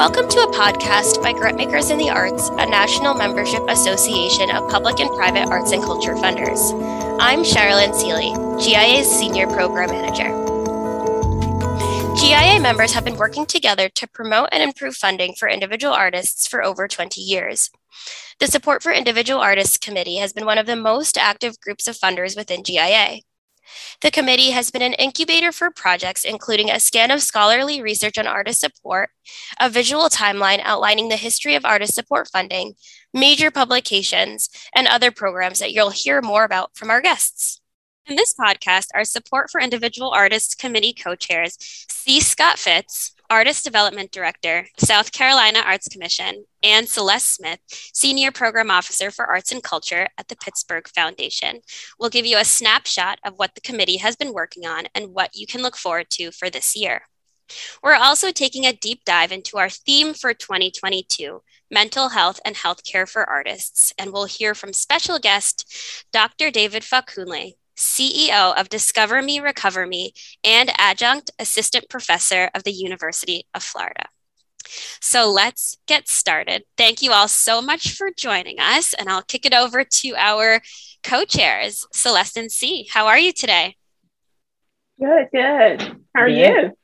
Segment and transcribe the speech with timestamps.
[0.00, 4.98] Welcome to a podcast by Grantmakers in the Arts, a national membership association of public
[4.98, 6.58] and private arts and culture funders.
[7.20, 8.32] I'm Sherilyn Seeley,
[8.64, 10.30] GIA's Senior Program Manager.
[12.18, 16.64] GIA members have been working together to promote and improve funding for individual artists for
[16.64, 17.70] over 20 years.
[18.38, 21.98] The Support for Individual Artists Committee has been one of the most active groups of
[21.98, 23.18] funders within GIA.
[24.00, 28.26] The committee has been an incubator for projects including a scan of scholarly research on
[28.26, 29.10] artist support,
[29.58, 32.74] a visual timeline outlining the history of artist support funding,
[33.12, 37.60] major publications, and other programs that you'll hear more about from our guests.
[38.06, 42.20] In this podcast, our Support for Individual Artists Committee co chairs C.
[42.20, 47.60] Scott Fitz, Artist Development Director, South Carolina Arts Commission, and Celeste Smith,
[47.94, 51.60] Senior Program Officer for Arts and Culture at the Pittsburgh Foundation.
[51.98, 55.30] We'll give you a snapshot of what the committee has been working on and what
[55.34, 57.02] you can look forward to for this year.
[57.82, 61.40] We're also taking a deep dive into our theme for 2022
[61.70, 63.92] mental health and healthcare for artists.
[63.96, 66.50] And we'll hear from special guest Dr.
[66.50, 70.12] David Fakunle, CEO of Discover Me, Recover Me,
[70.44, 74.06] and adjunct assistant professor of the University of Florida.
[75.00, 76.64] So let's get started.
[76.76, 80.60] Thank you all so much for joining us, and I'll kick it over to our
[81.02, 82.86] co chairs, Celeste and C.
[82.90, 83.76] How are you today?
[85.00, 85.82] Good, good.
[86.14, 86.76] How are you?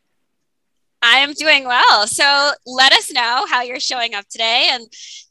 [1.03, 2.07] I am doing well.
[2.07, 4.87] So let us know how you're showing up today and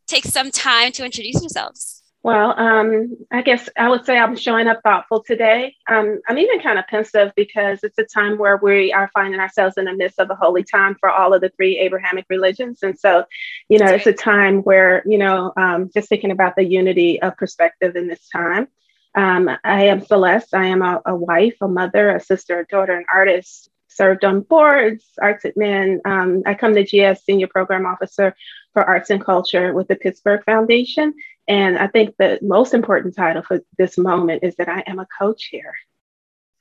[0.08, 2.04] take some time to introduce yourselves.
[2.26, 5.76] Well, um, I guess I would say I'm showing up thoughtful today.
[5.88, 9.78] Um, I'm even kind of pensive because it's a time where we are finding ourselves
[9.78, 12.80] in the midst of a holy time for all of the three Abrahamic religions.
[12.82, 13.26] And so,
[13.70, 17.38] you know, it's a time where, you know, um, just thinking about the unity of
[17.38, 18.70] perspective in this time.
[19.14, 20.56] Um, I am Celeste.
[20.56, 24.42] I am a, a, wife, a mother, a sister, a daughter, an artist, served on
[24.42, 26.02] boards, Arts at Men.
[26.06, 28.36] Um, I come to GS Senior Program Officer
[28.74, 31.14] for Arts and Culture with the Pittsburgh Foundation.
[31.48, 35.08] And I think the most important title for this moment is that I am a
[35.20, 35.76] co-chair.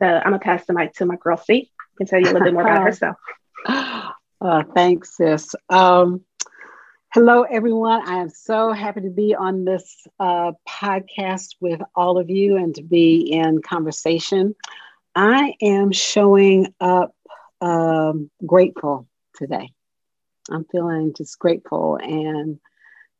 [0.01, 1.71] So I'm gonna pass the mic to my girl C.
[1.97, 3.17] Can tell you a little bit more about herself.
[3.67, 5.55] Uh, thanks, sis.
[5.71, 6.23] Um,
[7.15, 8.07] hello, everyone.
[8.07, 12.75] I am so happy to be on this uh, podcast with all of you and
[12.75, 14.55] to be in conversation.
[15.15, 17.15] I am showing up
[17.61, 19.07] um, grateful
[19.37, 19.71] today.
[20.51, 22.59] I'm feeling just grateful and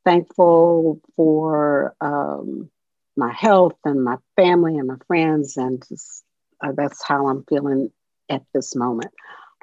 [0.05, 2.71] thankful for um,
[3.17, 6.25] my health and my family and my friends, and just,
[6.63, 7.91] uh, that's how I'm feeling
[8.29, 9.13] at this moment.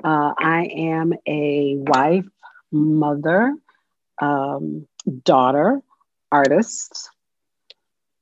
[0.03, 2.25] Uh, I am a wife,
[2.71, 3.53] mother,
[4.19, 4.87] um,
[5.23, 5.81] daughter,
[6.31, 7.09] artist,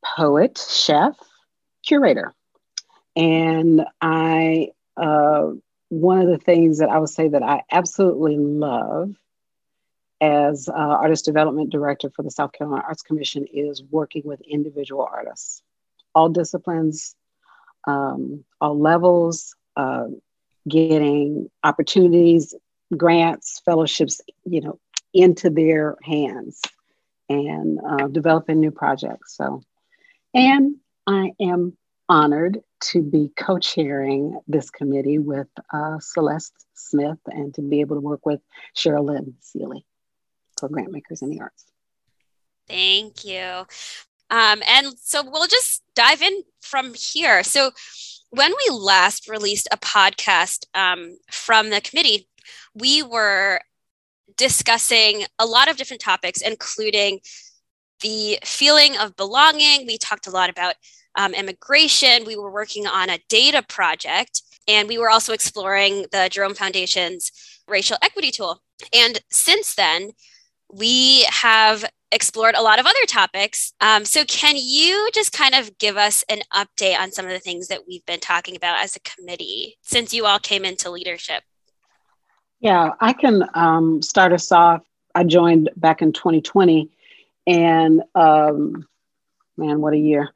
[0.03, 1.15] poet, chef,
[1.85, 2.33] curator.
[3.15, 5.51] And I, uh,
[5.89, 9.15] one of the things that I would say that I absolutely love
[10.21, 15.07] as uh, artist development director for the South Carolina Arts Commission is working with individual
[15.09, 15.61] artists,
[16.13, 17.15] all disciplines,
[17.87, 20.07] um, all levels, uh,
[20.67, 22.53] getting opportunities,
[22.95, 24.79] grants, fellowships, you know,
[25.13, 26.61] into their hands
[27.29, 29.37] and uh, developing new projects.
[29.37, 29.61] So,
[30.33, 30.75] and
[31.07, 31.77] I am
[32.09, 38.01] honored to be co-chairing this committee with uh, Celeste Smith and to be able to
[38.01, 38.41] work with
[38.75, 39.85] Sherilyn Seeley
[40.59, 41.65] for Grantmakers in the Arts.
[42.67, 43.65] Thank you.
[44.29, 47.43] Um, and so we'll just dive in from here.
[47.43, 47.71] So,
[48.31, 52.27] when we last released a podcast um, from the committee,
[52.75, 53.59] we were
[54.37, 57.21] discussing a lot of different topics, including
[58.01, 59.87] the feeling of belonging.
[59.87, 60.75] We talked a lot about
[61.15, 62.23] um, immigration.
[62.25, 67.31] We were working on a data project, and we were also exploring the Jerome Foundation's
[67.67, 68.61] racial equity tool.
[68.93, 70.11] And since then,
[70.71, 73.73] we have explored a lot of other topics.
[73.81, 77.39] Um, so, can you just kind of give us an update on some of the
[77.39, 81.43] things that we've been talking about as a committee since you all came into leadership?
[82.59, 84.81] Yeah, I can um, start us off.
[85.15, 86.89] I joined back in 2020,
[87.47, 88.87] and um,
[89.57, 90.29] man, what a year!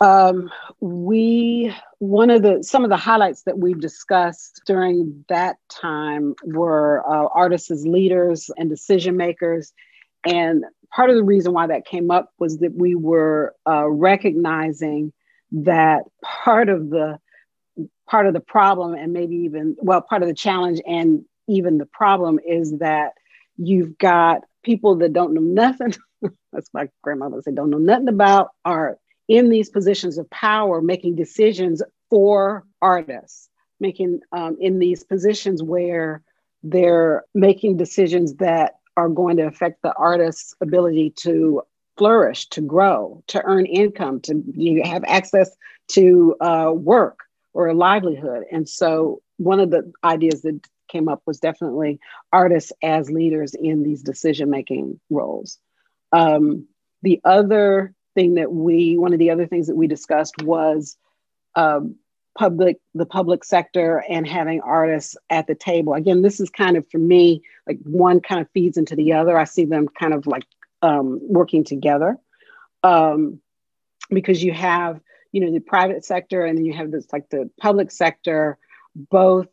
[0.00, 6.34] Um, we one of the some of the highlights that we discussed during that time
[6.44, 9.72] were uh, artists as leaders and decision makers.
[10.26, 15.12] And part of the reason why that came up was that we were uh, recognizing
[15.52, 17.18] that part of the
[18.08, 21.86] part of the problem and maybe even well part of the challenge and even the
[21.86, 23.12] problem is that
[23.56, 25.94] you've got people that don't know nothing
[26.52, 28.98] that's my grandmother said don't know nothing about art
[29.28, 33.48] in these positions of power making decisions for artists,
[33.80, 36.22] making um, in these positions where
[36.62, 41.62] they're making decisions that are going to affect the artist's ability to
[41.96, 45.50] flourish, to grow, to earn income, to you have access
[45.88, 47.20] to uh, work
[47.52, 48.44] or a livelihood.
[48.50, 51.98] And so, one of the ideas that came up was definitely
[52.32, 55.58] artists as leaders in these decision making roles.
[56.12, 56.66] Um,
[57.02, 60.96] the other thing that we, one of the other things that we discussed was
[61.54, 61.96] um,
[62.36, 65.94] public, the public sector and having artists at the table.
[65.94, 69.38] Again, this is kind of for me, like one kind of feeds into the other.
[69.38, 70.44] I see them kind of like
[70.82, 72.18] um, working together
[72.82, 73.40] um,
[74.10, 75.00] because you have,
[75.32, 78.58] you know, the private sector and then you have this like the public sector,
[78.94, 79.48] both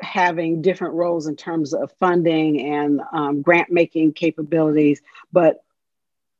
[0.00, 5.00] having different roles in terms of funding and um, grant making capabilities,
[5.32, 5.62] but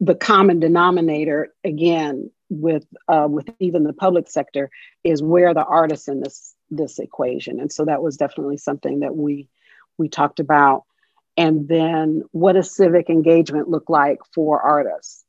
[0.03, 4.69] the common denominator again with uh, with even the public sector
[5.05, 7.61] is where the artists in this this equation.
[7.61, 9.49] And so that was definitely something that we
[9.99, 10.83] we talked about.
[11.37, 15.25] And then what does civic engagement look like for artists?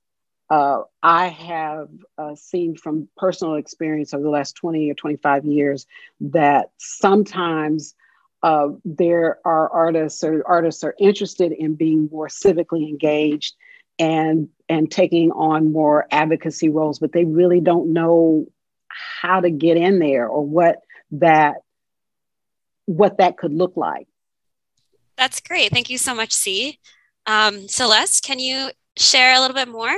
[0.49, 5.85] Uh, i have uh, seen from personal experience over the last 20 or 25 years
[6.19, 7.95] that sometimes
[8.41, 13.55] uh, there are artists or artists are interested in being more civically engaged
[13.99, 18.45] and and taking on more advocacy roles but they really don't know
[19.21, 20.81] how to get in there or what
[21.11, 21.55] that
[22.85, 24.07] what that could look like.
[25.17, 25.71] That's great.
[25.71, 26.79] Thank you so much c.
[27.25, 29.97] Um, celeste can you share a little bit more?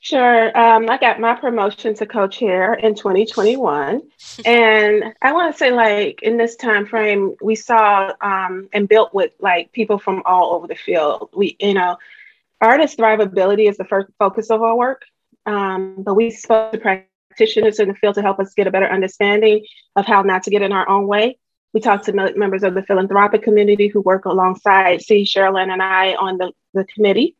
[0.00, 0.58] Sure.
[0.58, 4.02] Um, I got my promotion to co-chair in 2021,
[4.44, 9.14] and I want to say, like in this time frame, we saw um, and built
[9.14, 11.30] with like people from all over the field.
[11.32, 11.98] We, you know,
[12.62, 15.02] artist thrivability is the first focus of our work,
[15.46, 18.88] um, but we spoke to practitioners in the field to help us get a better
[18.88, 19.64] understanding
[19.96, 21.38] of how not to get in our own way.
[21.74, 25.24] We talked to members of the philanthropic community who work alongside C.
[25.24, 27.36] Sherilyn and I on the, the committee.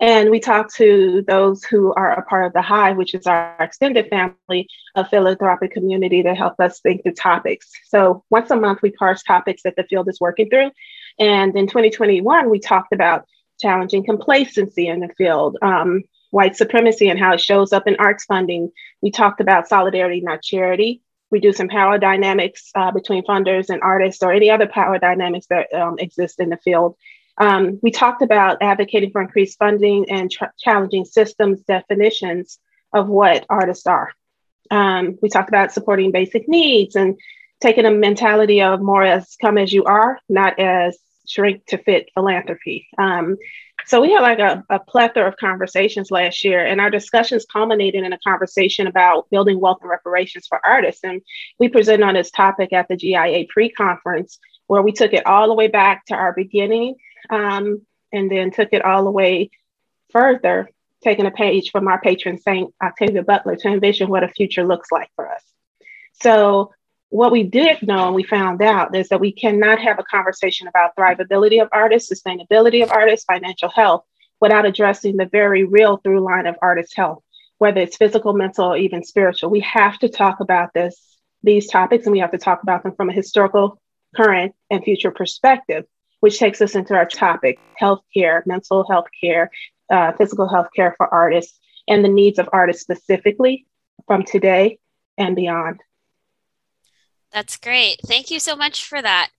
[0.00, 3.54] And we talked to those who are a part of the Hive, which is our
[3.60, 7.70] extended family of philanthropic community to help us think through topics.
[7.86, 10.70] So once a month, we parse topics that the field is working through.
[11.18, 13.26] And in 2021, we talked about
[13.60, 18.24] challenging complacency in the field, um, white supremacy and how it shows up in arts
[18.24, 18.70] funding.
[19.02, 24.32] We talked about solidarity, not charity, reducing power dynamics uh, between funders and artists or
[24.32, 26.96] any other power dynamics that um, exist in the field.
[27.38, 32.58] Um, we talked about advocating for increased funding and challenging systems definitions
[32.92, 34.12] of what artists are.
[34.70, 37.16] Um, we talked about supporting basic needs and
[37.60, 40.98] taking a mentality of more as come as you are, not as
[41.30, 42.88] shrink to fit philanthropy.
[42.98, 43.36] Um,
[43.86, 48.04] so we had like a, a, plethora of conversations last year, and our discussions culminated
[48.04, 51.02] in a conversation about building wealth and reparations for artists.
[51.04, 51.22] And
[51.58, 55.54] we presented on this topic at the GIA pre-conference, where we took it all the
[55.54, 56.96] way back to our beginning,
[57.30, 57.80] um,
[58.12, 59.50] and then took it all the way
[60.10, 60.68] further,
[61.02, 64.92] taking a page from our patron saint Octavia Butler to envision what a future looks
[64.92, 65.42] like for us.
[66.20, 66.72] So
[67.10, 70.68] what we did know and we found out is that we cannot have a conversation
[70.68, 74.04] about thrivability of artists, sustainability of artists, financial health
[74.40, 77.22] without addressing the very real through line of artist health,
[77.58, 79.50] whether it's physical, mental, or even spiritual.
[79.50, 82.94] We have to talk about this, these topics, and we have to talk about them
[82.94, 83.80] from a historical,
[84.16, 85.84] current, and future perspective,
[86.20, 89.50] which takes us into our topic, healthcare, mental health care,
[89.90, 93.66] uh, physical health care for artists, and the needs of artists specifically
[94.06, 94.78] from today
[95.18, 95.80] and beyond.
[97.32, 98.00] That's great.
[98.06, 99.30] Thank you so much for that.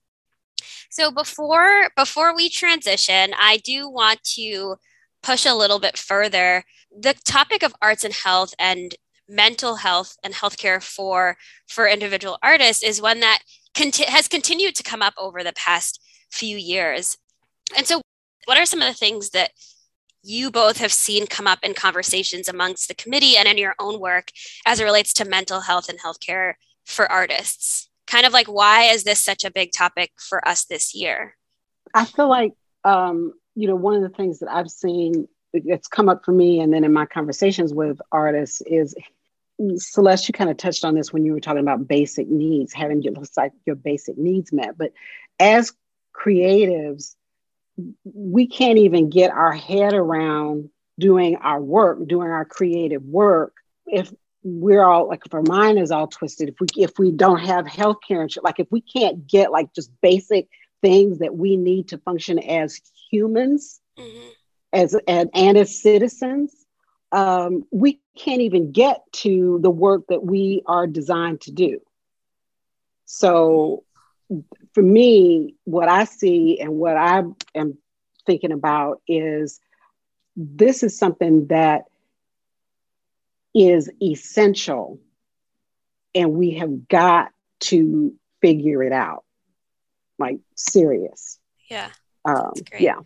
[0.90, 4.76] So before before we transition, I do want to
[5.22, 6.64] push a little bit further.
[6.96, 8.94] The topic of arts and health and
[9.28, 11.36] mental health and healthcare for
[11.68, 13.40] for individual artists is one that
[13.74, 17.16] conti- has continued to come up over the past few years.
[17.76, 18.02] And so
[18.44, 19.52] what are some of the things that
[20.22, 23.98] you both have seen come up in conversations amongst the committee and in your own
[23.98, 24.30] work
[24.66, 26.54] as it relates to mental health and healthcare
[26.84, 27.88] for artists?
[28.06, 31.36] Kind of like, why is this such a big topic for us this year?
[31.94, 32.52] I feel like,
[32.84, 36.60] um, you know, one of the things that I've seen it's come up for me,
[36.60, 38.94] and then in my conversations with artists, is
[39.76, 43.02] Celeste, you kind of touched on this when you were talking about basic needs, having
[43.02, 44.76] your, like your basic needs met.
[44.76, 44.92] But
[45.38, 45.72] as
[46.14, 47.14] creatives,
[48.04, 53.54] we can't even get our head around doing our work, doing our creative work,
[53.86, 54.12] if
[54.44, 57.66] we're all like if our mind is all twisted if we if we don't have
[57.66, 60.48] health care and like if we can't get like just basic
[60.80, 62.80] things that we need to function as
[63.10, 64.28] humans mm-hmm.
[64.72, 66.54] as and, and as citizens
[67.12, 71.80] um, we can't even get to the work that we are designed to do
[73.04, 73.84] so
[74.72, 77.22] for me, what I see and what I
[77.54, 77.78] am
[78.26, 79.60] thinking about is
[80.36, 81.84] this is something that
[83.54, 85.00] is essential
[86.14, 87.30] and we have got
[87.60, 89.24] to figure it out.
[90.18, 91.38] Like serious.
[91.68, 91.90] Yeah.
[92.24, 92.96] Um, yeah.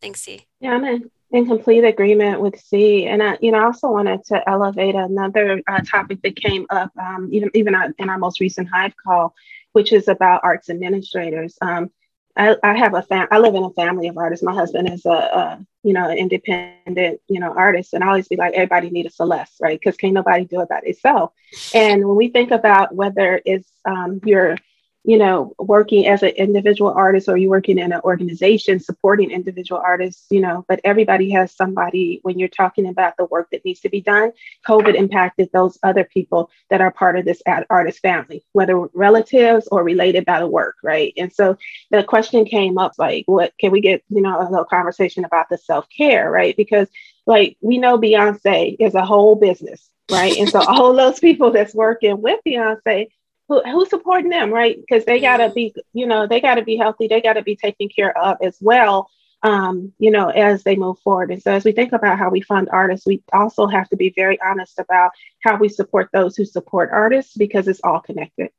[0.00, 3.64] Thanks c yeah i'm in, in complete agreement with c and i you know i
[3.64, 8.16] also wanted to elevate another uh, topic that came up um, even even in our
[8.16, 9.34] most recent hive call
[9.72, 11.56] which is about arts administrators.
[11.60, 11.90] Um,
[12.36, 14.44] I, I have a fam- I live in a family of artists.
[14.44, 18.36] My husband is a, a you know independent you know artist, and I always be
[18.36, 19.78] like everybody need a Celeste, right?
[19.78, 21.32] Because can't nobody do it by itself.
[21.74, 24.56] And when we think about whether it's um, your
[25.02, 29.80] you know, working as an individual artist or you're working in an organization supporting individual
[29.82, 33.80] artists, you know, but everybody has somebody when you're talking about the work that needs
[33.80, 34.30] to be done.
[34.68, 39.82] COVID impacted those other people that are part of this artist family, whether relatives or
[39.82, 41.14] related by the work, right?
[41.16, 41.56] And so
[41.90, 45.48] the question came up like, what can we get, you know, a little conversation about
[45.48, 46.54] the self care, right?
[46.54, 46.88] Because
[47.26, 50.36] like we know Beyonce is a whole business, right?
[50.36, 53.08] And so all those people that's working with Beyonce
[53.50, 54.80] who, who's supporting them, right?
[54.80, 55.54] Because they got to mm-hmm.
[55.54, 57.08] be, you know, they got to be healthy.
[57.08, 59.10] They got to be taken care of as well,
[59.42, 61.32] um, you know, as they move forward.
[61.32, 64.12] And so, as we think about how we fund artists, we also have to be
[64.14, 68.50] very honest about how we support those who support artists because it's all connected.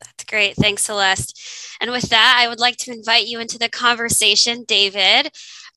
[0.00, 0.56] That's great.
[0.56, 1.78] Thanks, Celeste.
[1.80, 5.30] And with that, I would like to invite you into the conversation, David.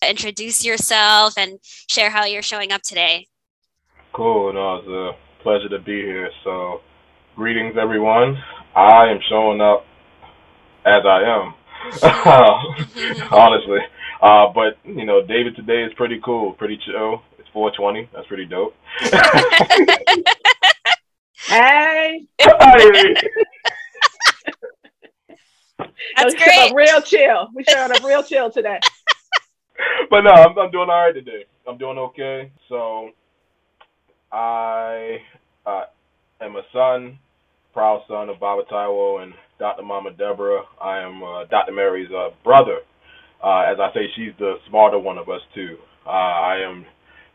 [0.08, 3.27] Introduce yourself and share how you're showing up today.
[4.13, 4.51] Cool.
[4.51, 6.32] No, it's a pleasure to be here.
[6.44, 6.82] So,
[7.36, 8.42] Greetings, everyone.
[8.77, 9.86] I am showing up
[10.86, 11.54] as I am,
[13.32, 13.80] honestly.
[14.22, 17.24] Uh, but you know, David today is pretty cool, pretty chill.
[17.38, 18.10] It's 420.
[18.13, 18.74] That's pretty dope.
[21.42, 22.25] hey.
[26.15, 26.74] That's great.
[26.74, 27.50] Real chill.
[27.54, 28.80] We showing up real chill today.
[30.10, 31.44] but no, I'm, I'm doing all right today.
[31.68, 32.50] I'm doing okay.
[32.70, 33.10] So
[34.32, 35.18] I
[35.65, 35.84] uh,
[36.39, 37.20] am a son
[37.75, 39.84] proud son of Baba Taiwo and Dr.
[39.84, 40.63] Mama Deborah.
[40.82, 41.74] I am uh, Dr.
[41.74, 42.79] Mary's uh, brother.
[43.44, 45.75] Uh, as I say, she's the smarter one of us too.
[46.08, 46.86] Uh, I am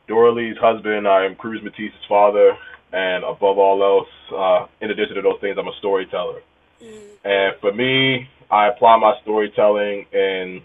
[0.09, 1.07] Doralee husband.
[1.07, 2.53] I am Cruz Matisse's father,
[2.91, 6.41] and above all else, uh, in addition to those things, I'm a storyteller.
[6.83, 7.09] Mm.
[7.23, 10.63] And for me, I apply my storytelling in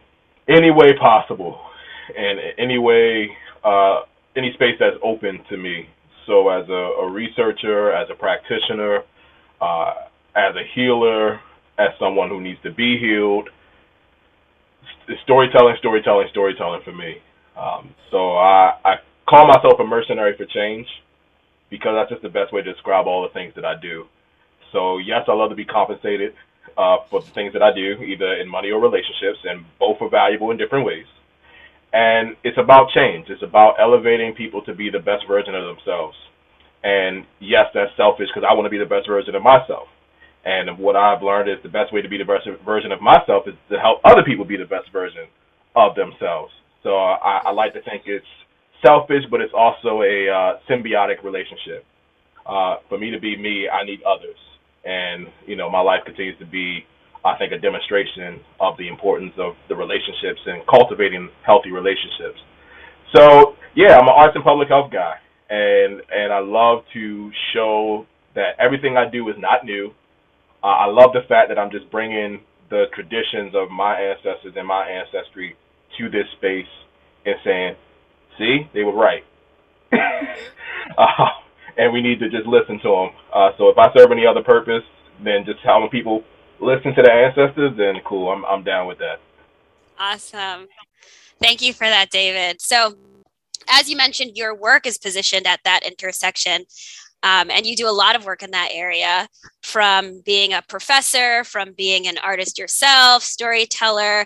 [0.48, 1.60] any way possible,
[2.15, 3.29] and any way,
[3.65, 4.03] uh,
[4.38, 5.89] any space that's open to me.
[6.27, 9.03] So, as a, a researcher, as a practitioner,
[9.62, 9.93] uh,
[10.35, 11.39] as a healer,
[11.77, 13.50] as someone who needs to be healed.
[15.24, 17.17] Storytelling, storytelling, storytelling for me.
[17.55, 18.95] Um, so I, I
[19.27, 20.88] call myself a mercenary for change
[21.69, 24.05] because that's just the best way to describe all the things that I do.
[24.71, 26.33] So yes, I love to be compensated
[26.77, 30.09] uh, for the things that I do, either in money or relationships, and both are
[30.09, 31.05] valuable in different ways.
[31.93, 33.29] And it's about change.
[33.29, 36.17] It's about elevating people to be the best version of themselves.
[36.86, 39.89] And yes, that's selfish because I want to be the best version of myself.
[40.46, 43.50] And what I've learned is the best way to be the best version of myself
[43.50, 45.25] is to help other people be the best version
[45.75, 46.54] of themselves.
[46.84, 48.30] So I, I like to think it's
[48.86, 51.82] selfish, but it's also a uh, symbiotic relationship.
[52.46, 54.38] Uh, for me to be me, I need others.
[54.86, 56.86] And, you know, my life continues to be,
[57.25, 62.38] I think, a demonstration of the importance of the relationships and cultivating healthy relationships.
[63.18, 68.06] So, yeah, I'm an arts and public health guy and and I love to show
[68.36, 69.92] that everything I do is not new.
[70.64, 74.68] Uh, I love the fact that I'm just bringing the traditions of my ancestors and
[74.68, 75.56] my ancestry
[75.98, 76.72] to this space
[77.25, 77.75] and saying,
[78.38, 79.24] "See, they were right,"
[80.98, 81.30] uh,
[81.78, 83.10] and we need to just listen to them.
[83.34, 84.84] Uh, so if I serve any other purpose
[85.24, 86.24] than just telling people
[86.60, 89.20] listen to the ancestors, then cool, I'm I'm down with that.
[90.00, 90.68] Awesome.
[91.40, 92.62] Thank you for that, David.
[92.62, 92.96] So
[93.69, 96.65] as you mentioned, your work is positioned at that intersection.
[97.24, 99.27] Um, and you do a lot of work in that area
[99.63, 104.25] from being a professor, from being an artist yourself, storyteller,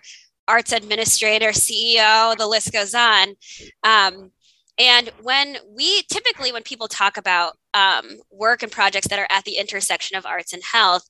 [0.49, 3.35] arts administrator, CEO, the list goes on.
[3.83, 4.31] Um,
[4.77, 9.45] and when we typically, when people talk about um, work and projects that are at
[9.45, 11.07] the intersection of arts and health,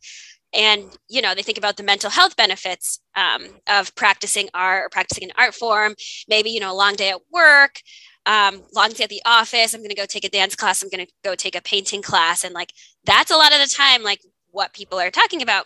[0.53, 4.89] and you know they think about the mental health benefits um, of practicing art or
[4.89, 5.95] practicing an art form
[6.27, 7.81] maybe you know a long day at work
[8.25, 9.73] um, long day at the office.
[9.73, 10.83] I'm going to go take a dance class.
[10.83, 12.43] I'm going to go take a painting class.
[12.43, 15.65] And like, that's a lot of the time, like what people are talking about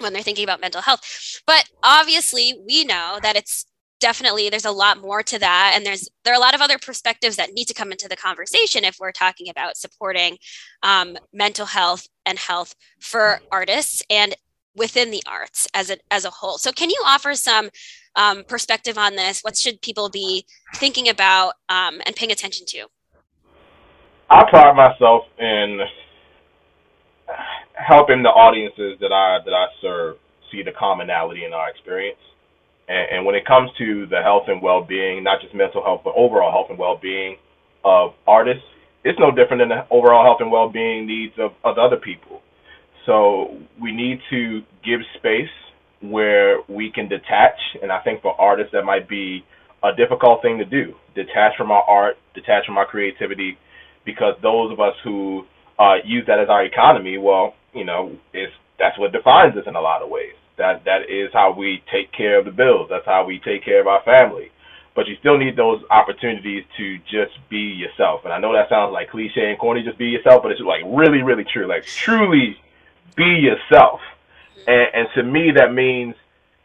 [0.00, 1.42] when they're thinking about mental health.
[1.46, 3.66] But obviously, we know that it's
[4.00, 6.78] definitely there's a lot more to that and there's there are a lot of other
[6.78, 10.36] perspectives that need to come into the conversation if we're talking about supporting
[10.82, 14.34] um, mental health and health for artists and
[14.76, 16.58] within the arts as a as a whole.
[16.58, 17.70] So can you offer some
[18.14, 19.40] um, perspective on this?
[19.40, 22.86] What should people be thinking about um, and paying attention to?
[24.28, 25.80] I pride myself in
[27.74, 30.16] helping the audiences that I that I serve
[30.52, 32.18] see the commonality in our experience.
[32.88, 36.14] And, and when it comes to the health and well-being, not just mental health, but
[36.16, 37.36] overall health and well-being
[37.84, 38.64] of artists,
[39.04, 42.42] it's no different than the overall health and well-being needs of, of other people.
[43.06, 45.52] So we need to give space
[46.02, 49.44] where we can detach, and I think for artists that might be
[49.84, 50.94] a difficult thing to do.
[51.14, 53.56] Detach from our art, detach from our creativity,
[54.04, 55.44] because those of us who
[55.78, 59.76] uh, use that as our economy, well, you know, it's that's what defines us in
[59.76, 60.34] a lot of ways.
[60.58, 62.88] That that is how we take care of the bills.
[62.90, 64.50] That's how we take care of our family.
[64.94, 68.22] But you still need those opportunities to just be yourself.
[68.24, 70.80] And I know that sounds like cliche and corny, just be yourself, but it's like
[70.86, 71.68] really, really true.
[71.68, 72.56] Like truly
[73.14, 74.00] be yourself.
[74.66, 76.14] And, and to me, that means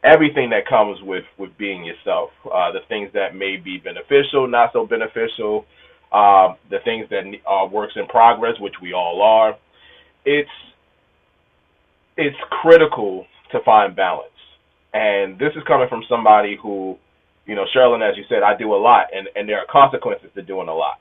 [0.04, 2.30] everything that comes with with being yourself.
[2.46, 5.66] Uh, the things that may be beneficial, not so beneficial.
[6.12, 9.58] Uh, the things that are works in progress, which we all are.
[10.26, 10.50] It's
[12.18, 14.28] it's critical to find balance.
[14.94, 16.98] And this is coming from somebody who,
[17.46, 20.30] you know, Sherilyn, as you said, I do a lot, and, and there are consequences
[20.36, 21.00] to doing a lot.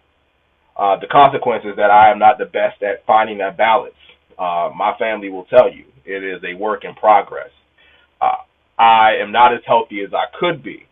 [0.76, 3.94] Uh, the consequences that I am not the best at finding that balance.
[4.38, 7.50] Uh, my family will tell you it is a work in progress.
[8.20, 8.42] Uh,
[8.78, 10.86] I am not as healthy as I could be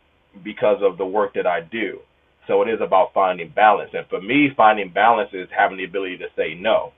[0.45, 2.00] because of the work that I do.
[2.47, 3.91] So it is about finding balance.
[3.95, 6.93] And for me, finding balance is having the ability to say no.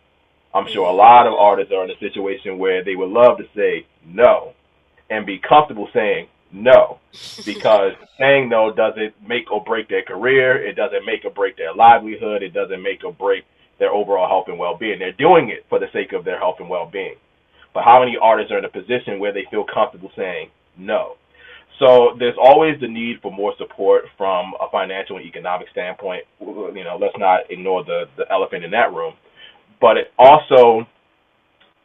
[0.52, 3.44] I'm sure a lot of artists are in a situation where they would love to
[3.54, 4.54] say no
[5.08, 6.98] and be comfortable saying no
[7.46, 10.64] because saying no doesn't make or break their career.
[10.64, 12.42] It doesn't make or break their livelihood.
[12.42, 13.44] It doesn't make or break
[13.78, 14.98] their overall health and well-being.
[14.98, 17.14] They're doing it for the sake of their health and well-being.
[17.72, 21.16] But how many artists are in a position where they feel comfortable saying no?
[21.78, 26.24] So there's always the need for more support from a financial and economic standpoint.
[26.40, 29.14] You know, let's not ignore the the elephant in that room
[29.80, 30.86] but it also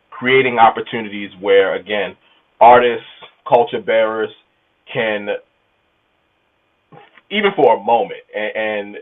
[0.10, 2.16] creating opportunities where again
[2.62, 3.06] artists
[3.48, 4.30] culture bearers
[4.92, 5.28] can
[7.32, 8.96] even for a moment and, and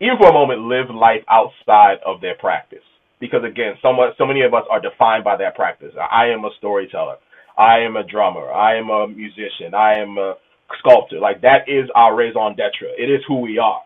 [0.00, 2.84] even for a moment live life outside of their practice.
[3.20, 5.92] Because again somewhat so many of us are defined by that practice.
[5.98, 7.16] I am a storyteller.
[7.58, 8.50] I am a drummer.
[8.50, 9.74] I am a musician.
[9.74, 10.34] I am a
[10.78, 11.18] sculptor.
[11.18, 12.88] Like that is our raison d'etre.
[12.96, 13.82] It is who we are.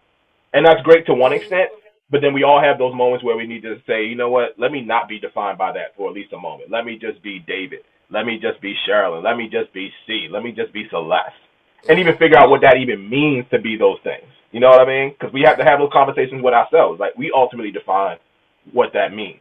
[0.53, 1.71] And that's great to one extent
[2.11, 4.55] but then we all have those moments where we need to say, you know what,
[4.59, 6.71] let me not be defined by that for at least a moment.
[6.71, 7.81] Let me just be David.
[8.11, 9.25] Let me just be Sherilyn.
[9.25, 10.29] Let me just be C.
[10.31, 11.33] Let me just be Celeste.
[11.89, 14.25] And even figure out what that even means to be those things.
[14.53, 15.15] You know what I mean?
[15.19, 17.01] Because we have to have those conversations with ourselves.
[17.01, 18.19] Like we ultimately define
[18.73, 19.41] what that means.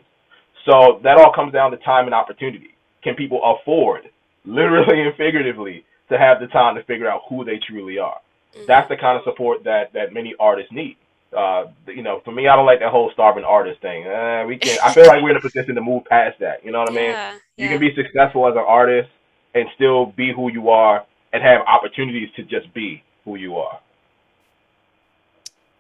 [0.66, 2.76] So that all comes down to time and opportunity.
[3.04, 4.10] Can people afford,
[4.46, 8.20] literally and figuratively, to have the time to figure out who they truly are?
[8.54, 8.66] Mm-hmm.
[8.66, 10.98] That's the kind of support that that many artists need
[11.36, 14.06] uh, you know, for me, I don't like that whole starving artist thing.
[14.08, 14.78] Uh, we can.
[14.84, 16.64] I feel like we're in a position to move past that.
[16.64, 17.12] You know what I mean?
[17.12, 19.10] Yeah, you can be successful as an artist
[19.54, 23.80] and still be who you are and have opportunities to just be who you are.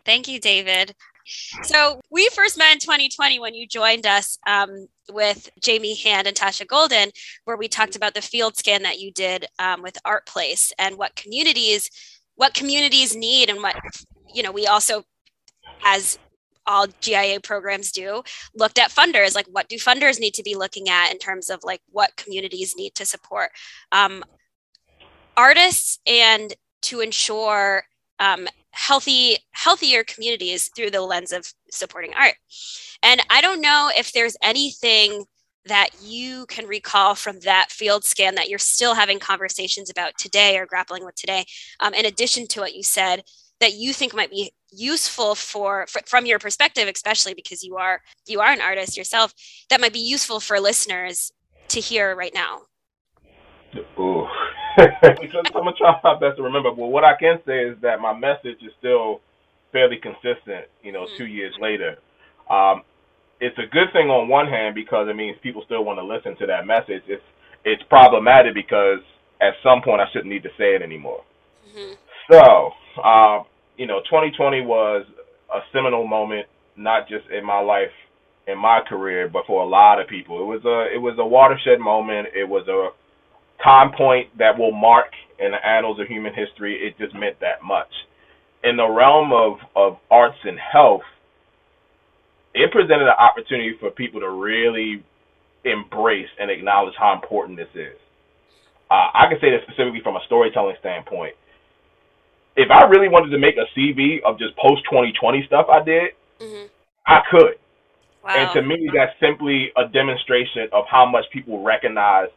[0.05, 0.93] Thank you, David.
[1.61, 6.35] So we first met in 2020 when you joined us um, with Jamie Hand and
[6.35, 7.11] Tasha Golden,
[7.45, 11.15] where we talked about the field scan that you did um, with ArtPlace and what
[11.15, 11.89] communities
[12.35, 13.75] what communities need and what
[14.33, 15.03] you know we also
[15.83, 16.17] as
[16.65, 18.23] all GIA programs do,
[18.55, 19.35] looked at funders.
[19.35, 22.75] Like, what do funders need to be looking at in terms of like what communities
[22.77, 23.51] need to support
[23.91, 24.23] um,
[25.35, 27.83] artists and to ensure
[28.19, 32.35] um, healthy, healthier communities through the lens of supporting art.
[33.01, 35.25] And I don't know if there's anything
[35.65, 40.57] that you can recall from that field scan that you're still having conversations about today
[40.57, 41.45] or grappling with today,
[41.79, 43.23] um, in addition to what you said
[43.63, 48.01] that you think might be useful for, for, from your perspective especially because you are
[48.27, 49.33] you are an artist yourself
[49.69, 51.31] that might be useful for listeners
[51.69, 52.61] to hear right now.
[54.75, 58.01] Because i'm gonna try my best to remember but what i can say is that
[58.01, 59.21] my message is still
[59.71, 61.17] fairly consistent you know mm-hmm.
[61.17, 61.97] two years later.
[62.49, 62.83] Um,
[63.41, 66.37] it's a good thing on one hand because it means people still want to listen
[66.37, 67.03] to that message.
[67.07, 67.23] It's
[67.65, 68.99] it's problematic because
[69.41, 71.23] at some point i shouldn't need to say it anymore.
[71.67, 71.93] Mm-hmm.
[72.31, 72.71] so
[73.01, 73.45] um,
[73.77, 75.05] you know, 2020 was
[75.53, 77.91] a seminal moment, not just in my life,
[78.47, 80.41] in my career, but for a lot of people.
[80.41, 82.27] It was a it was a watershed moment.
[82.35, 82.89] It was a
[83.63, 85.07] time point that will mark
[85.39, 86.75] in the annals of human history.
[86.75, 87.91] It just meant that much.
[88.63, 91.03] In the realm of of arts and health,
[92.53, 95.03] it presented an opportunity for people to really
[95.65, 97.97] embrace and acknowledge how important this is.
[98.91, 101.33] Uh, I can say this specifically from a storytelling standpoint.
[102.55, 106.11] If I really wanted to make a CV of just post 2020 stuff I did,
[106.39, 106.67] mm-hmm.
[107.07, 107.55] I could.
[108.23, 108.29] Wow.
[108.29, 112.29] And to me, that's simply a demonstration of how much people recognize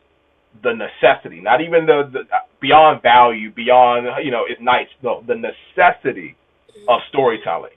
[0.62, 2.22] the necessity, not even the, the
[2.60, 4.88] beyond value, beyond you know, it's nice.
[5.02, 6.34] No, the necessity
[6.70, 6.88] mm-hmm.
[6.88, 7.76] of storytelling,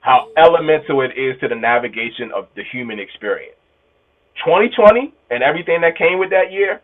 [0.00, 0.38] how mm-hmm.
[0.38, 3.54] elemental it is to the navigation of the human experience.
[4.44, 6.80] 2020 and everything that came with that year,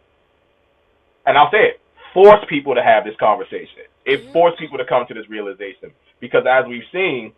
[1.27, 1.81] and I'll say it,
[2.13, 3.87] forced people to have this conversation.
[4.05, 7.33] It forced people to come to this realization because as we've seen,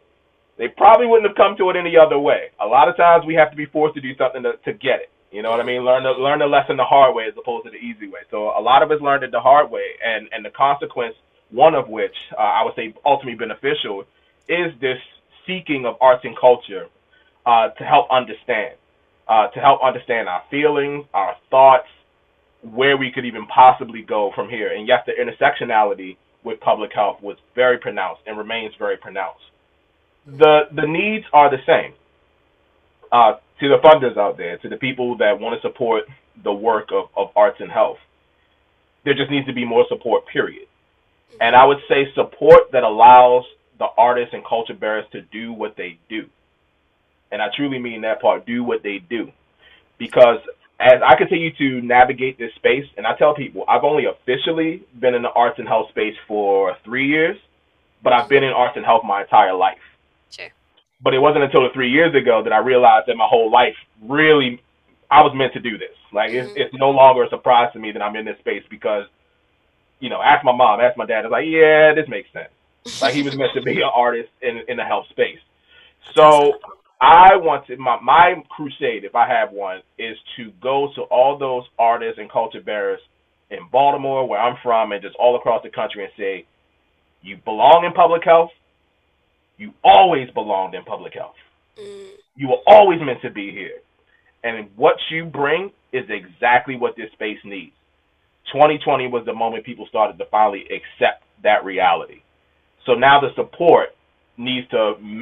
[0.59, 2.51] they probably wouldn't have come to it any other way.
[2.61, 5.01] A lot of times we have to be forced to do something to, to get
[5.01, 5.11] it.
[5.31, 5.85] You know what I mean?
[5.85, 8.21] Learn the learn the lesson the hard way as opposed to the easy way.
[8.31, 11.15] So a lot of us learned it the hard way, and and the consequence,
[11.51, 14.05] one of which uh, I would say ultimately beneficial,
[14.49, 14.99] is this
[15.47, 16.87] seeking of arts and culture
[17.45, 18.77] uh, to help understand,
[19.29, 21.89] uh, to help understand our feelings, our thoughts,
[22.63, 24.73] where we could even possibly go from here.
[24.73, 29.43] And yes, the intersectionality with public health was very pronounced and remains very pronounced.
[30.27, 31.93] The the needs are the same.
[33.13, 36.05] Uh, to the funders out there, to the people that want to support
[36.43, 37.99] the work of, of arts and health,
[39.05, 40.67] there just needs to be more support, period.
[41.41, 43.45] And I would say support that allows
[43.79, 46.27] the artists and culture bearers to do what they do.
[47.31, 49.33] And I truly mean that part, do what they do.
[49.99, 50.41] Because
[50.79, 55.15] as I continue to navigate this space, and I tell people, I've only officially been
[55.15, 57.37] in the arts and health space for three years,
[58.03, 59.79] but I've been in arts and health my entire life.
[60.31, 60.49] Sure.
[61.01, 64.61] But it wasn't until three years ago that I realized that my whole life really,
[65.11, 65.97] I was meant to do this.
[66.13, 66.49] Like, mm-hmm.
[66.49, 69.07] it's, it's no longer a surprise to me that I'm in this space because,
[70.01, 72.51] you know, ask my mom, ask my dad, it's like, yeah, this makes sense.
[73.01, 75.39] like, he was meant to be an artist in, in the health space.
[76.15, 76.61] So,
[77.01, 81.39] I want to my my crusade, if I have one, is to go to all
[81.39, 83.01] those artists and culture bearers
[83.51, 86.47] in Baltimore, where I'm from, and just all across the country, and say,
[87.23, 88.51] you belong in public health.
[89.59, 91.35] You always belonged in public health.
[91.79, 92.11] Mm.
[92.35, 93.81] You were always meant to be here,
[94.43, 97.73] and what you bring is exactly what this space needs.
[98.53, 102.23] 2020 was the moment people started to finally accept that reality.
[102.85, 103.97] So now the support
[104.39, 104.79] needs to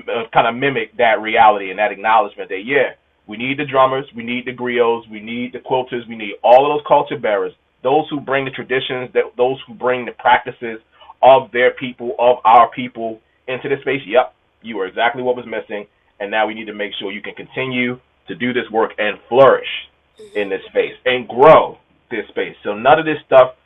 [0.08, 2.94] uh, kind of mimic that reality and that acknowledgement that yeah,
[3.26, 6.66] we need the drummers, we need the griots, we need the quilters, we need all
[6.66, 10.80] of those culture bearers, those who bring the traditions, that those who bring the practices
[11.22, 14.02] of their people, of our people into the space.
[14.06, 15.86] Yep, you are exactly what was missing,
[16.20, 17.98] and now we need to make sure you can continue
[18.28, 19.68] to do this work and flourish
[20.34, 21.78] in this space and grow
[22.10, 22.54] this space.
[22.62, 23.56] So none of this stuff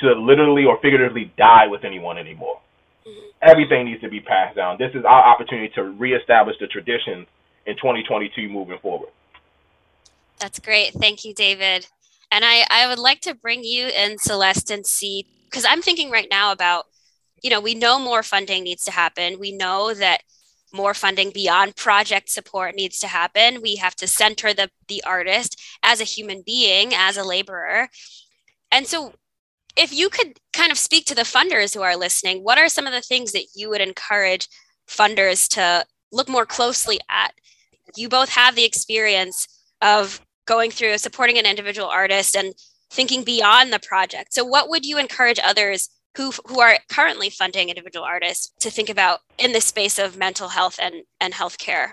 [0.00, 2.60] should literally or figuratively die with anyone anymore
[3.06, 3.28] Mm-hmm.
[3.40, 4.76] everything needs to be passed down.
[4.78, 7.26] This is our opportunity to reestablish the traditions
[7.66, 9.10] in 2022 moving forward.
[10.38, 10.92] That's great.
[10.94, 11.86] Thank you, David.
[12.30, 16.10] And I, I would like to bring you in, Celeste, and C, because I'm thinking
[16.10, 16.86] right now about,
[17.42, 19.38] you know, we know more funding needs to happen.
[19.38, 20.22] We know that
[20.72, 23.62] more funding beyond project support needs to happen.
[23.62, 27.88] We have to center the, the artist as a human being, as a laborer.
[28.70, 29.14] And so
[29.78, 32.86] if you could kind of speak to the funders who are listening, what are some
[32.86, 34.48] of the things that you would encourage
[34.88, 37.32] funders to look more closely at?
[37.96, 39.46] You both have the experience
[39.80, 42.54] of going through supporting an individual artist and
[42.90, 44.34] thinking beyond the project.
[44.34, 48.88] So, what would you encourage others who, who are currently funding individual artists to think
[48.88, 51.92] about in the space of mental health and, and healthcare?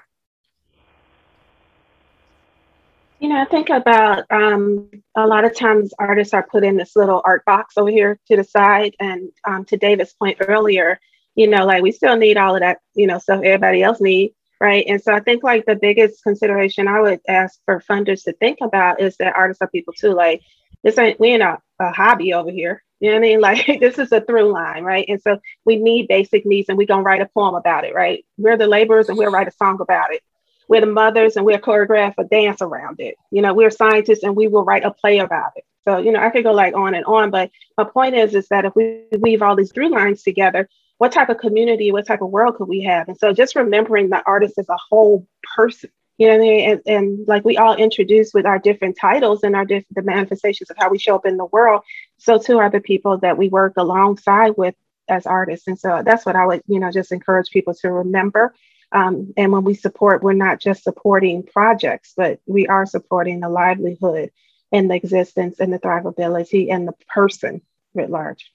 [3.20, 6.96] You know, I think about um, a lot of times artists are put in this
[6.96, 8.96] little art box over here to the side.
[9.00, 11.00] And um, to David's point earlier,
[11.34, 14.34] you know, like we still need all of that, you know, stuff everybody else need,
[14.60, 14.86] right?
[14.88, 18.60] And so I think like the biggest consideration I would ask for funders to think
[18.62, 20.14] about is that artists are people too.
[20.14, 20.42] Like
[20.84, 22.84] this ain't we ain't a, a hobby over here.
[23.00, 23.42] You know what I mean?
[23.70, 25.06] Like this is a through line, right?
[25.08, 28.26] And so we need basic needs, and we're gonna write a poem about it, right?
[28.38, 30.22] We're the laborers, and we'll write a song about it
[30.68, 33.16] we're the mothers and we'll choreograph a dance around it.
[33.32, 35.64] You know, we're scientists and we will write a play about it.
[35.88, 38.48] So, you know, I could go like on and on, but my point is, is
[38.48, 42.22] that if we weave all these through lines together, what type of community, what type
[42.22, 43.08] of world could we have?
[43.08, 46.70] And so just remembering the artist as a whole person, you know what I mean?
[46.70, 50.70] And, and like we all introduce with our different titles and our different the manifestations
[50.70, 51.84] of how we show up in the world,
[52.18, 54.76] so too are the people that we work alongside with
[55.08, 55.68] as artists.
[55.68, 58.56] And so that's what I would, you know, just encourage people to remember
[58.96, 63.50] um, and when we support, we're not just supporting projects, but we are supporting the
[63.50, 64.32] livelihood
[64.72, 67.62] and the existence and the thrivability and the person
[67.94, 68.50] writ large.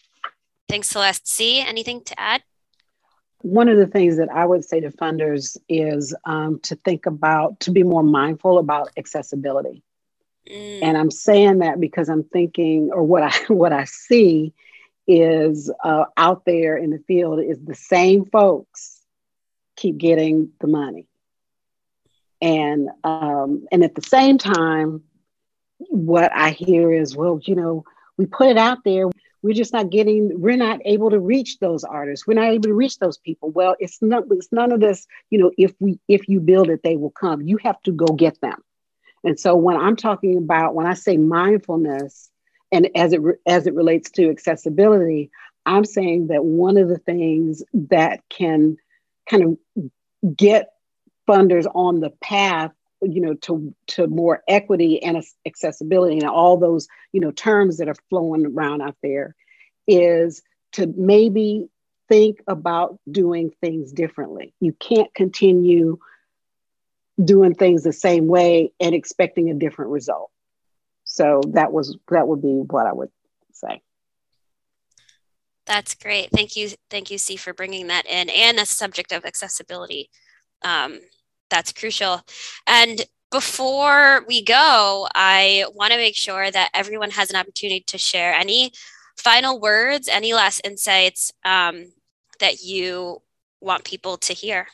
[0.67, 1.29] Thanks, Celeste.
[1.29, 2.43] C, anything to add?
[3.43, 7.61] One of the things that I would say to funders is um, to think about,
[7.61, 9.83] to be more mindful about accessibility.
[10.51, 10.83] Mm.
[10.83, 14.55] And I'm saying that because I'm thinking, or what I what I see
[15.07, 19.00] is uh, out there in the field is the same folks
[19.81, 21.07] keep getting the money,
[22.41, 25.03] and um, and at the same time,
[25.89, 27.85] what I hear is, well, you know,
[28.17, 29.07] we put it out there.
[29.43, 32.27] We're just not getting, we're not able to reach those artists.
[32.27, 33.51] We're not able to reach those people.
[33.51, 36.83] Well, it's not, it's none of this, you know, if we, if you build it,
[36.85, 37.41] they will come.
[37.41, 38.63] You have to go get them.
[39.25, 42.31] And so when I'm talking about, when I say mindfulness,
[42.71, 45.31] and as it, as it relates to accessibility,
[45.65, 48.77] I'm saying that one of the things that can
[49.31, 50.73] kind of get
[51.29, 56.89] funders on the path you know to to more equity and accessibility and all those
[57.13, 59.35] you know terms that are flowing around out there
[59.87, 61.69] is to maybe
[62.11, 64.53] think about doing things differently.
[64.61, 65.99] You can't continue
[67.23, 70.31] doing things the same way and expecting a different result.
[71.05, 73.11] So that was that would be what i would
[73.53, 73.81] say
[75.71, 79.25] that's great thank you thank you c for bringing that in and the subject of
[79.25, 80.11] accessibility
[80.63, 80.99] um,
[81.51, 82.23] that's crucial.
[82.67, 87.99] And before we go, I want to make sure that everyone has an opportunity to
[87.99, 88.73] share any
[89.17, 91.93] final words, any last insights um,
[92.41, 93.19] that you
[93.61, 94.67] want people to hear.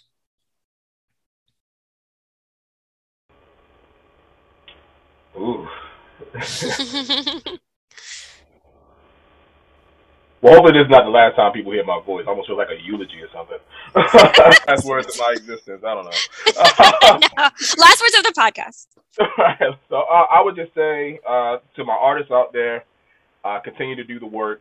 [5.37, 5.69] Ooh.
[10.43, 12.25] Well, hopefully this is not the last time people hear my voice.
[12.27, 13.59] I almost feel like a eulogy or something.
[14.69, 15.83] Last words of my existence.
[15.83, 16.11] I don't know.
[17.37, 17.43] no.
[17.79, 18.87] Last words of the podcast.
[19.39, 19.59] right.
[19.89, 22.85] So uh, I would just say uh, to my artists out there,
[23.45, 24.61] uh, continue to do the work.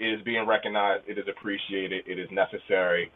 [0.00, 1.04] It is being recognized.
[1.08, 2.04] It is appreciated.
[2.06, 3.12] It is necessary.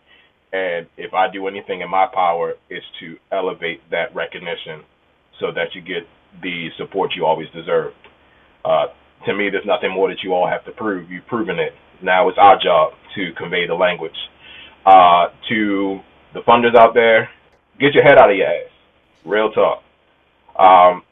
[0.53, 4.85] And if I do anything in my power, is to elevate that recognition
[5.41, 6.07] so that you get
[6.41, 7.93] the support you always deserve.
[9.27, 11.11] To me, there's nothing more that you all have to prove.
[11.11, 11.73] You've proven it.
[12.03, 14.17] Now it's our job to convey the language.
[14.87, 16.01] Uh, to
[16.35, 17.29] the funders out there,
[17.81, 18.71] get your head out of your ass.
[19.25, 19.83] Real talk.
[20.59, 21.03] Um,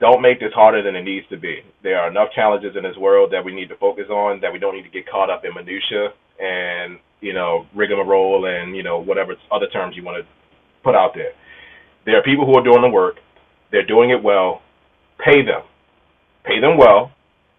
[0.00, 1.62] don't make this harder than it needs to be.
[1.82, 4.58] There are enough challenges in this world that we need to focus on, that we
[4.58, 8.98] don't need to get caught up in minutia and, you know, rigmarole and, you know,
[8.98, 10.28] whatever other terms you want to
[10.82, 11.32] put out there.
[12.04, 13.16] There are people who are doing the work.
[13.72, 14.60] They're doing it well.
[15.24, 15.62] Pay them.
[16.44, 17.12] Pay them well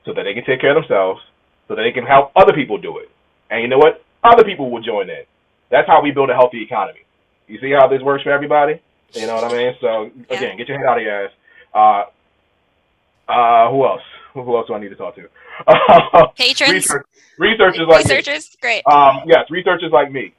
[0.06, 1.22] so that they can take care of themselves,
[1.68, 3.10] so that they can help other people do it.
[3.50, 4.04] And you know what?
[4.24, 5.24] Other people will join in.
[5.70, 7.00] That's how we build a healthy economy.
[7.48, 8.82] You see how this works for everybody?
[9.14, 9.74] You know what I mean?
[9.82, 11.32] So again, get your head out of your ass.
[11.74, 14.02] Uh, uh, who else?
[14.34, 15.30] Who else do I need to talk to?
[16.38, 17.06] Patrons, Research,
[17.40, 18.58] researchers like researchers, me.
[18.62, 18.84] great.
[18.88, 20.34] Um, yes, researchers like me.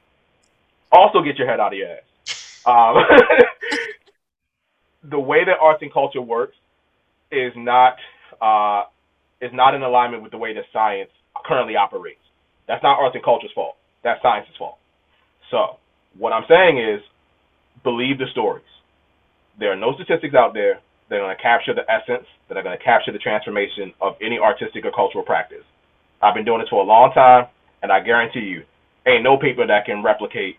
[0.92, 2.62] Also, get your head out of your ass.
[2.66, 2.96] Um,
[5.11, 6.57] the way that arts and culture works
[7.31, 7.96] is not
[8.40, 8.83] uh,
[9.40, 11.11] is not in alignment with the way that science
[11.44, 12.20] currently operates.
[12.66, 13.77] That's not arts and culture's fault.
[14.03, 14.79] That's science's fault.
[15.51, 15.79] So
[16.18, 17.01] what I'm saying is
[17.83, 18.64] believe the stories.
[19.59, 22.62] There are no statistics out there that are going to capture the essence, that are
[22.62, 25.64] going to capture the transformation of any artistic or cultural practice.
[26.20, 27.46] I've been doing this for a long time,
[27.83, 28.64] and I guarantee you,
[29.07, 30.57] ain't no paper that can replicate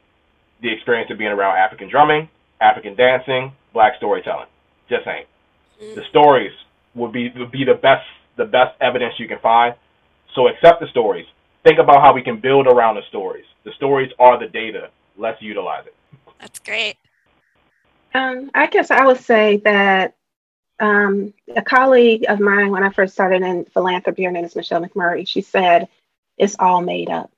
[0.61, 2.29] the experience of being around African drumming,
[2.61, 4.47] African dancing, black storytelling.
[4.89, 5.27] Just ain't.
[5.81, 5.95] Mm.
[5.95, 6.53] The stories
[6.95, 8.05] would be would be the best
[8.37, 9.75] the best evidence you can find.
[10.35, 11.25] So accept the stories.
[11.63, 13.45] Think about how we can build around the stories.
[13.63, 14.89] The stories are the data.
[15.17, 15.95] Let's utilize it.
[16.39, 16.95] That's great.
[18.13, 20.15] Um, I guess I would say that
[20.79, 24.81] um, a colleague of mine, when I first started in philanthropy, her name is Michelle
[24.81, 25.87] McMurray, she said,
[26.37, 27.31] it's all made up.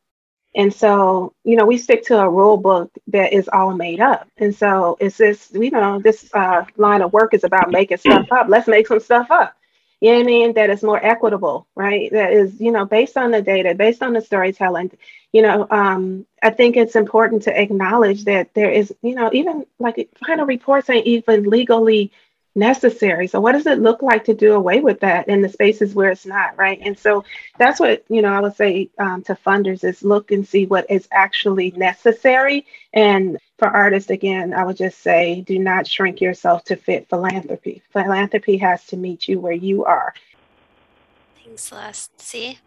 [0.56, 4.28] And so, you know, we stick to a rule book that is all made up.
[4.38, 8.28] And so it's this, you know, this uh, line of work is about making stuff
[8.32, 8.48] up.
[8.50, 9.56] Let's make some stuff up
[10.02, 12.12] you know what I mean, that is more equitable, right?
[12.12, 14.92] That is, you know, based on the data, based on the storytelling,
[15.34, 19.66] you know, um, I think it's important to acknowledge that there is, you know, even
[19.78, 22.12] like final reports ain't even legally
[22.56, 23.28] necessary.
[23.28, 26.10] So what does it look like to do away with that in the spaces where
[26.10, 26.80] it's not, right?
[26.82, 27.24] And so
[27.58, 30.90] that's what, you know, I would say um, to funders is look and see what
[30.90, 32.66] is actually necessary.
[32.94, 37.82] And for artists, again, I would just say do not shrink yourself to fit philanthropy.
[37.94, 40.14] Philanthropy has to meet you where you are.
[41.44, 42.22] Thanks, Celeste.
[42.22, 42.60] C?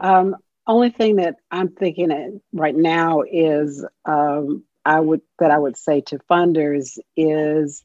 [0.00, 5.76] Um, only thing that I'm thinking right now is um, I would that I would
[5.76, 7.84] say to funders is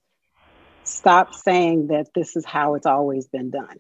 [0.93, 3.77] stop saying that this is how it's always been done.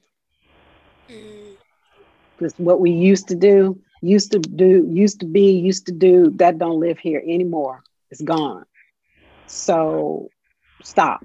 [2.37, 6.31] Because what we used to do, used to do, used to be, used to do,
[6.37, 7.83] that don't live here anymore.
[8.11, 8.65] It's gone.
[9.47, 10.31] So
[10.83, 11.21] stop.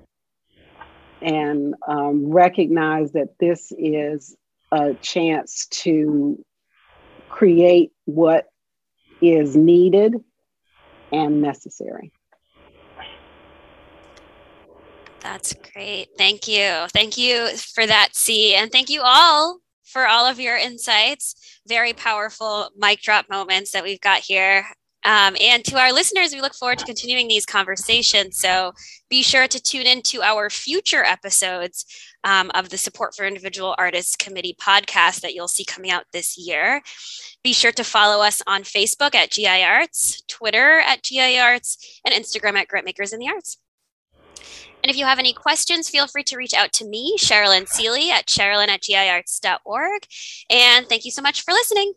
[1.20, 4.36] and um, recognize that this is
[4.72, 6.44] a chance to
[7.28, 8.46] create what
[9.20, 10.14] is needed
[11.12, 12.12] and necessary.
[15.20, 16.08] That's great.
[16.16, 16.86] Thank you.
[16.92, 18.54] Thank you for that, C.
[18.54, 21.60] And thank you all for all of your insights.
[21.66, 24.64] Very powerful mic drop moments that we've got here.
[25.04, 28.38] Um, and to our listeners, we look forward to continuing these conversations.
[28.38, 28.72] So
[29.08, 31.86] be sure to tune in to our future episodes
[32.24, 36.36] um, of the Support for Individual Artists Committee podcast that you'll see coming out this
[36.36, 36.82] year.
[37.44, 42.12] Be sure to follow us on Facebook at GI Arts, Twitter at GI Arts, and
[42.12, 43.58] Instagram at Grantmakers in the Arts.
[44.82, 48.10] And if you have any questions, feel free to reach out to me, Sherilyn Seely
[48.10, 50.02] at sherilyn at giarts.org.
[50.50, 51.94] And thank you so much for listening.